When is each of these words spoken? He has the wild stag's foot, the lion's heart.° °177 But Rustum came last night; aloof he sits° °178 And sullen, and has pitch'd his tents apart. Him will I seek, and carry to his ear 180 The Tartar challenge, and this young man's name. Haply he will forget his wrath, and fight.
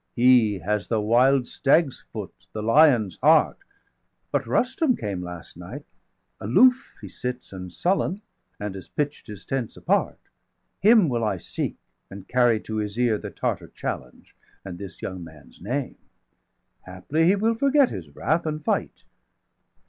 He 0.15 0.57
has 0.57 0.87
the 0.87 0.99
wild 0.99 1.45
stag's 1.47 2.07
foot, 2.11 2.47
the 2.53 2.63
lion's 2.63 3.19
heart.° 3.21 3.53
°177 3.53 3.59
But 4.31 4.47
Rustum 4.47 4.95
came 4.95 5.21
last 5.21 5.57
night; 5.57 5.85
aloof 6.39 6.95
he 7.01 7.05
sits° 7.07 7.37
°178 7.41 7.51
And 7.51 7.71
sullen, 7.71 8.21
and 8.59 8.73
has 8.73 8.87
pitch'd 8.87 9.27
his 9.27 9.45
tents 9.45 9.77
apart. 9.77 10.17
Him 10.79 11.07
will 11.07 11.23
I 11.23 11.37
seek, 11.37 11.77
and 12.09 12.27
carry 12.27 12.59
to 12.61 12.77
his 12.77 12.97
ear 12.97 13.13
180 13.13 13.21
The 13.35 13.39
Tartar 13.39 13.67
challenge, 13.75 14.35
and 14.65 14.79
this 14.79 15.03
young 15.03 15.23
man's 15.23 15.61
name. 15.61 15.97
Haply 16.87 17.25
he 17.25 17.35
will 17.35 17.53
forget 17.53 17.91
his 17.91 18.09
wrath, 18.15 18.47
and 18.47 18.65
fight. 18.65 19.03